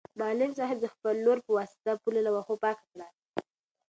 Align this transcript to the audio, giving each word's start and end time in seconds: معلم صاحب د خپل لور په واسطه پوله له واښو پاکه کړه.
معلم 0.19 0.51
صاحب 0.57 0.77
د 0.81 0.85
خپل 0.93 1.15
لور 1.25 1.37
په 1.45 1.51
واسطه 1.57 1.91
پوله 2.01 2.21
له 2.25 2.31
واښو 2.35 2.55
پاکه 2.63 2.85
کړه. 2.91 3.07